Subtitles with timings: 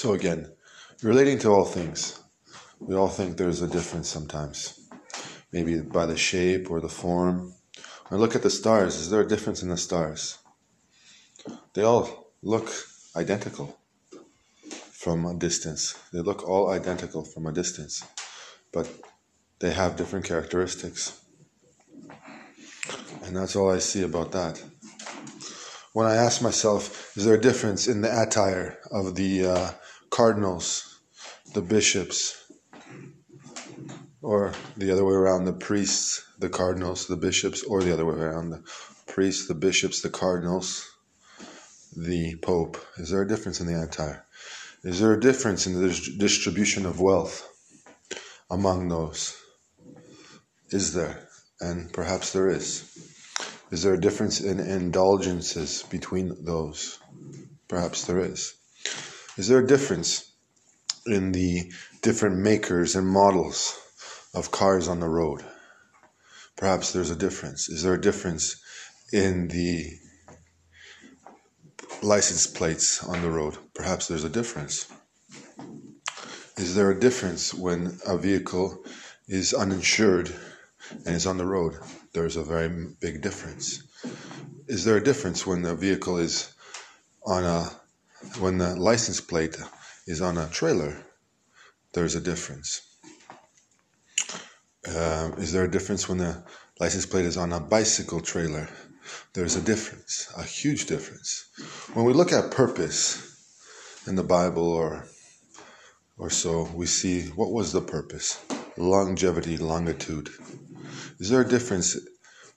[0.00, 0.52] So, again,
[1.02, 2.20] relating to all things,
[2.78, 4.88] we all think there's a difference sometimes.
[5.52, 7.52] Maybe by the shape or the form.
[8.08, 8.94] Or look at the stars.
[8.94, 10.38] Is there a difference in the stars?
[11.74, 12.70] They all look
[13.16, 13.76] identical
[14.92, 15.98] from a distance.
[16.12, 18.04] They look all identical from a distance,
[18.72, 18.88] but
[19.58, 21.20] they have different characteristics.
[23.24, 24.62] And that's all I see about that.
[25.92, 29.70] When I ask myself, is there a difference in the attire of the uh,
[30.18, 30.98] cardinals,
[31.54, 32.50] the bishops,
[34.20, 38.16] or the other way around, the priests, the cardinals, the bishops, or the other way
[38.16, 38.60] around, the
[39.06, 40.90] priests, the bishops, the cardinals,
[41.96, 42.84] the pope?
[42.96, 44.26] Is there a difference in the attire?
[44.82, 47.48] Is there a difference in the distribution of wealth
[48.50, 49.40] among those?
[50.70, 51.28] Is there?
[51.60, 52.66] And perhaps there is.
[53.70, 56.98] Is there a difference in indulgences between those?
[57.68, 58.57] Perhaps there is.
[59.38, 60.32] Is there a difference
[61.06, 61.70] in the
[62.02, 63.78] different makers and models
[64.34, 65.44] of cars on the road?
[66.56, 67.68] Perhaps there's a difference.
[67.68, 68.60] Is there a difference
[69.12, 69.92] in the
[72.02, 73.56] license plates on the road?
[73.74, 74.88] Perhaps there's a difference.
[76.56, 78.84] Is there a difference when a vehicle
[79.28, 80.34] is uninsured
[81.06, 81.74] and is on the road?
[82.12, 83.84] There's a very big difference.
[84.66, 86.52] Is there a difference when the vehicle is
[87.24, 87.70] on a
[88.38, 89.56] when the license plate
[90.06, 91.04] is on a trailer?
[91.92, 92.82] There's a difference.
[94.86, 96.42] Uh, is there a difference when the
[96.80, 98.68] license plate is on a bicycle trailer?
[99.32, 101.46] There's a difference, a huge difference.
[101.94, 103.22] When we look at purpose
[104.06, 105.06] in the Bible or
[106.18, 108.44] or so, we see what was the purpose?
[108.76, 110.30] Longevity, longitude.
[111.20, 111.96] Is there a difference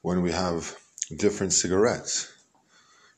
[0.02, 0.75] when we have
[1.16, 2.31] different cigarettes?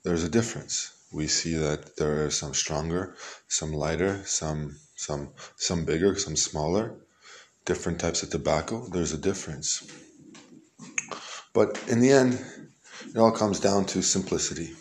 [0.03, 0.91] There's a difference.
[1.13, 3.15] We see that there are some stronger,
[3.47, 6.95] some lighter, some some some bigger, some smaller,
[7.65, 8.87] different types of tobacco.
[8.87, 9.83] There's a difference.
[11.53, 12.43] But in the end,
[13.09, 14.71] it all comes down to simplicity.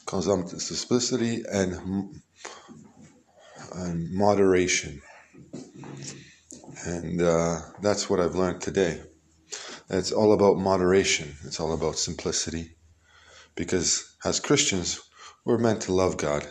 [0.00, 2.20] It comes down to simplicity and,
[3.74, 5.00] and moderation.
[6.84, 9.00] And uh, that's what I've learned today.
[9.88, 11.34] It's all about moderation.
[11.44, 12.77] It's all about simplicity.
[13.58, 15.00] Because as Christians,
[15.44, 16.46] we're meant to love God.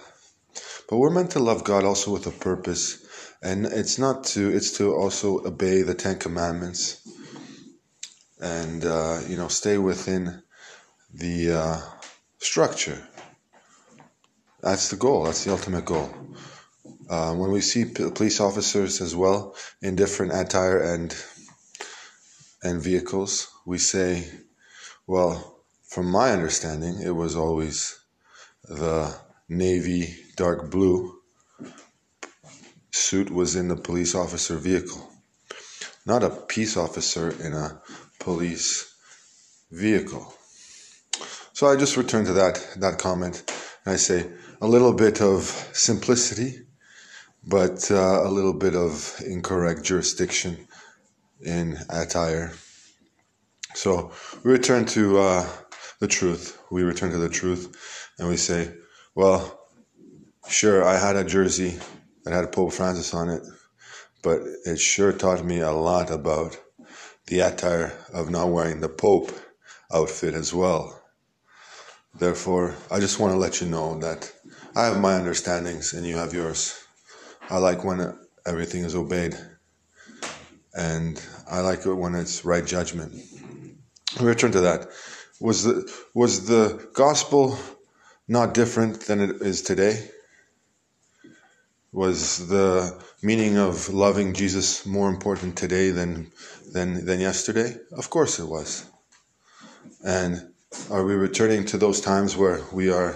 [0.90, 3.02] But we're meant to love God also with a purpose.
[3.42, 7.08] And it's not to, it's to also obey the Ten Commandments
[8.42, 10.44] and, uh, you know, stay within
[11.14, 11.78] the uh,
[12.40, 13.02] structure.
[14.62, 15.24] That's the goal.
[15.24, 16.10] That's the ultimate goal.
[17.10, 21.16] Uh, when we see p- police officers as well in different attire and
[22.64, 24.28] and vehicles, we say,
[25.06, 25.57] well,
[25.88, 28.00] from my understanding, it was always
[28.64, 29.16] the
[29.50, 31.20] navy dark blue
[32.92, 35.10] suit was in the police officer vehicle,
[36.06, 37.82] not a peace officer in a
[38.20, 38.96] police
[39.72, 40.34] vehicle.
[41.54, 43.44] So I just return to that that comment
[43.86, 44.30] and I say
[44.62, 45.44] a little bit of
[45.74, 46.66] simplicity,
[47.44, 50.68] but uh, a little bit of incorrect jurisdiction
[51.42, 52.54] in attire.
[53.74, 54.12] So
[54.44, 55.48] we return to uh,
[56.00, 56.62] the truth.
[56.72, 58.74] We return to the truth, and we say,
[59.16, 59.68] well,
[60.48, 61.80] sure, I had a jersey
[62.24, 63.42] that had Pope Francis on it,
[64.22, 66.60] but it sure taught me a lot about
[67.28, 69.32] the attire of not wearing the Pope
[69.94, 71.02] outfit as well.
[72.20, 74.32] Therefore, I just want to let you know that
[74.76, 76.80] I have my understandings and you have yours.
[77.50, 79.36] I like when everything is obeyed,
[80.74, 83.14] and I like it when it's right judgment.
[84.20, 84.88] We return to that.
[85.40, 87.60] Was the was the gospel
[88.28, 90.10] not different than it is today?
[91.92, 96.32] Was the meaning of loving Jesus more important today than
[96.74, 97.76] than than yesterday?
[97.92, 98.86] Of course it was.
[100.04, 100.54] And
[100.90, 103.16] are we returning to those times where we are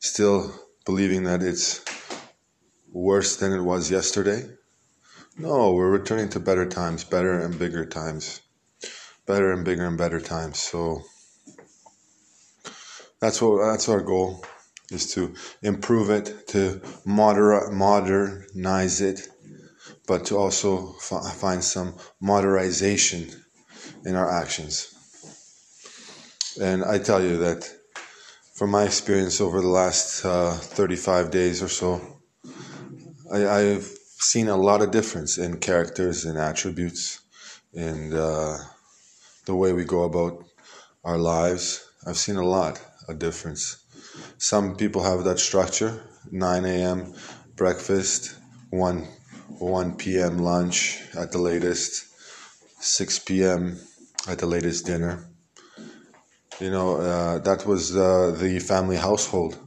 [0.00, 0.52] still
[0.86, 1.84] believing that it's
[2.90, 4.42] worse than it was yesterday?
[5.36, 8.40] No, we're returning to better times, better and bigger times,
[9.26, 10.58] better and bigger and better times.
[10.58, 11.02] So
[13.20, 14.44] that's what that's our goal
[14.90, 19.28] is to improve it, to moder- modernize it,
[20.06, 23.28] but to also f- find some modernization
[24.06, 24.94] in our actions.
[26.60, 27.70] And I tell you that
[28.54, 32.00] from my experience over the last uh, 35 days or so,
[33.32, 37.20] I, have seen a lot of difference in characters and attributes
[37.74, 38.56] and uh,
[39.44, 40.44] the way we go about
[41.04, 41.84] our lives.
[42.06, 43.78] I've seen a lot of difference.
[44.38, 47.14] Some people have that structure 9 a.m.,
[47.56, 48.36] breakfast,
[48.70, 49.08] 1,
[49.58, 50.38] 1 p.m.
[50.38, 52.06] lunch at the latest,
[52.80, 53.78] 6 p.m.
[54.28, 55.26] at the latest dinner.
[56.60, 59.58] You know, uh, that was uh, the family household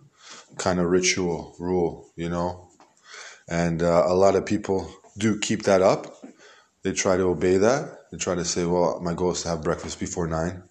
[0.57, 2.69] kind of ritual rule, you know.
[3.49, 6.13] And uh, a lot of people do keep that up.
[6.83, 7.97] They try to obey that.
[8.11, 10.63] They try to say, well, my goal is to have breakfast before nine.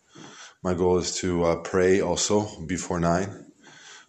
[0.62, 3.46] My goal is to uh, pray also before nine.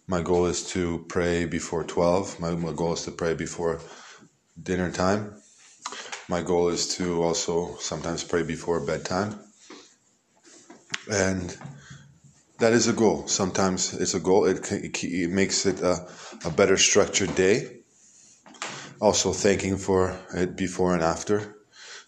[0.06, 2.40] My goal is to pray before 12.
[2.40, 3.80] My, my goal is to pray before
[4.62, 5.34] dinner time.
[6.28, 9.38] My goal is to also sometimes pray before bedtime.
[11.10, 11.56] And
[12.58, 13.28] that is a goal.
[13.28, 14.44] Sometimes it's a goal.
[14.44, 16.06] It, it makes it a,
[16.44, 17.78] a better structured day.
[19.00, 21.56] Also, thanking for it before and after.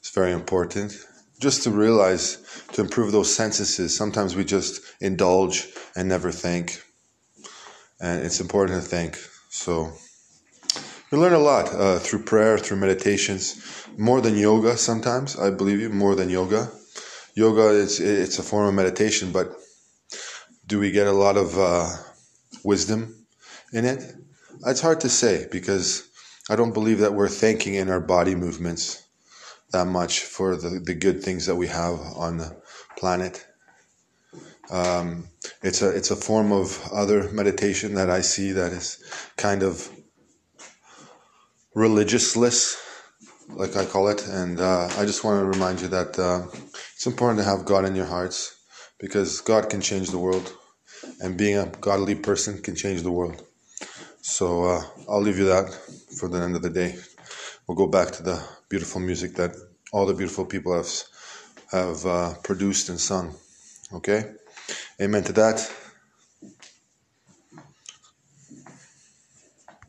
[0.00, 0.94] It's very important.
[1.40, 2.38] Just to realize,
[2.72, 6.82] to improve those sentences, sometimes we just indulge and never think
[8.00, 9.19] And it's important to think
[9.50, 9.92] So,
[11.10, 15.81] we learn a lot uh, through prayer, through meditations, more than yoga sometimes, I believe
[15.81, 16.70] you, more than yoga.
[17.36, 19.54] Yoga, is it's a form of meditation, but
[20.66, 21.88] do we get a lot of uh,
[22.64, 23.26] wisdom
[23.72, 24.14] in it?
[24.66, 26.08] It's hard to say because
[26.50, 29.03] I don't believe that we're thanking in our body movements
[29.74, 32.50] that much for the, the good things that we have on the
[32.96, 33.46] planet.
[34.70, 35.28] Um,
[35.62, 38.88] it's a it's a form of other meditation that I see that is
[39.36, 39.74] kind of
[41.76, 42.58] religiousless,
[43.48, 46.46] like I call it, and uh, I just want to remind you that uh,
[46.94, 48.38] it's important to have God in your hearts
[48.98, 50.46] because God can change the world,
[51.20, 53.36] and being a godly person can change the world.
[54.22, 55.68] So uh, I'll leave you that
[56.18, 56.96] for the end of the day.
[57.66, 59.56] We'll go back to the beautiful music that
[59.93, 60.90] all the beautiful people have
[61.72, 63.34] have uh, produced and sung.
[63.93, 64.32] Okay,
[65.00, 65.83] amen to that.